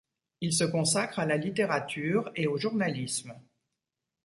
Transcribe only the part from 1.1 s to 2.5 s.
à la littérature et